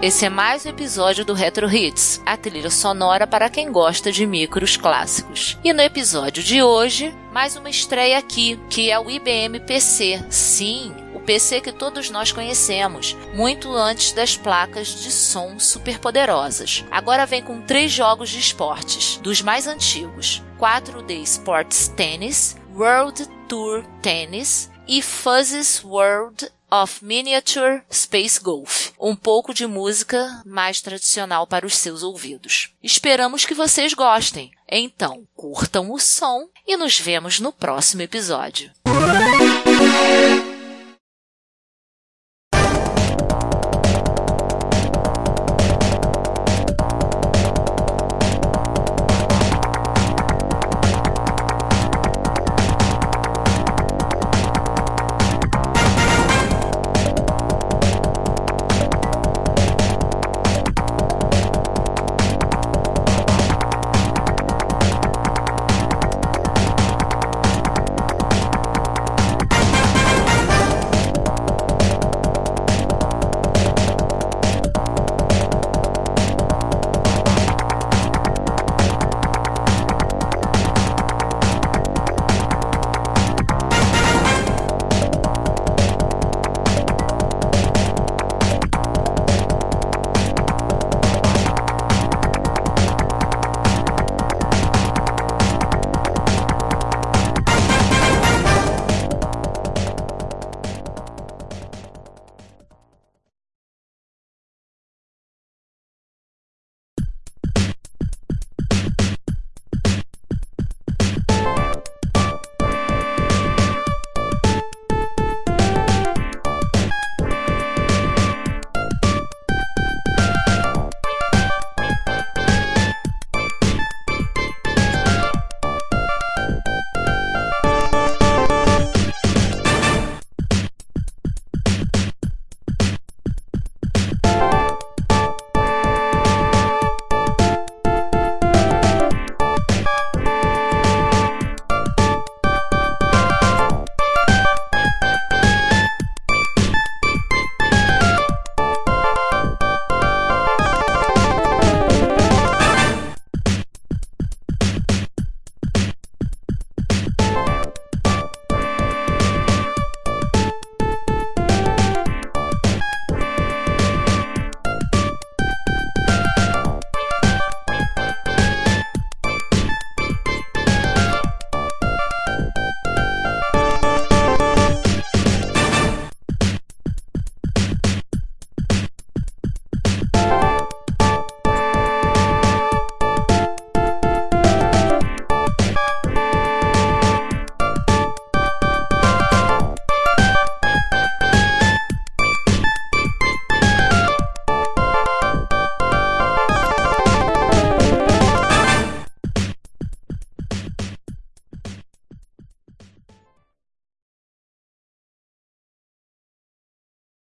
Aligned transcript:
Esse 0.00 0.24
é 0.24 0.30
mais 0.30 0.64
um 0.64 0.68
episódio 0.68 1.24
do 1.24 1.34
Retro 1.34 1.68
Hits, 1.68 2.22
a 2.24 2.36
trilha 2.36 2.70
sonora 2.70 3.26
para 3.26 3.50
quem 3.50 3.72
gosta 3.72 4.12
de 4.12 4.24
micros 4.24 4.76
clássicos. 4.76 5.58
E 5.64 5.72
no 5.72 5.82
episódio 5.82 6.44
de 6.44 6.62
hoje, 6.62 7.12
mais 7.32 7.56
uma 7.56 7.68
estreia 7.68 8.16
aqui, 8.16 8.56
que 8.70 8.88
é 8.88 9.00
o 9.00 9.10
IBM 9.10 9.58
PC. 9.58 10.24
Sim, 10.30 10.94
o 11.12 11.18
PC 11.18 11.60
que 11.60 11.72
todos 11.72 12.08
nós 12.08 12.30
conhecemos, 12.30 13.16
muito 13.34 13.74
antes 13.74 14.12
das 14.12 14.36
placas 14.36 15.02
de 15.02 15.10
som 15.10 15.58
superpoderosas. 15.58 16.84
Agora 16.88 17.26
vem 17.26 17.42
com 17.42 17.60
três 17.60 17.90
jogos 17.90 18.30
de 18.30 18.38
esportes, 18.38 19.16
dos 19.24 19.42
mais 19.42 19.66
antigos: 19.66 20.40
4D 20.56 21.20
Sports 21.24 21.88
Tennis, 21.88 22.56
World 22.76 23.26
Tour 23.48 23.84
Tennis 24.00 24.70
e 24.86 25.02
Fuzz's 25.02 25.82
World 25.82 26.48
of 26.82 27.04
Miniature 27.04 27.82
Space 27.88 28.40
Golf, 28.40 28.90
um 28.98 29.14
pouco 29.14 29.54
de 29.54 29.64
música 29.64 30.42
mais 30.44 30.80
tradicional 30.80 31.46
para 31.46 31.64
os 31.64 31.76
seus 31.76 32.02
ouvidos. 32.02 32.72
Esperamos 32.82 33.44
que 33.44 33.54
vocês 33.54 33.94
gostem. 33.94 34.50
Então, 34.68 35.24
curtam 35.36 35.92
o 35.92 36.00
som 36.00 36.48
e 36.66 36.76
nos 36.76 36.98
vemos 36.98 37.38
no 37.38 37.52
próximo 37.52 38.02
episódio. 38.02 38.72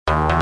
Bye. 0.10 0.39